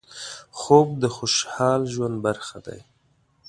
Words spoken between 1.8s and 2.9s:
ژوند برخه ده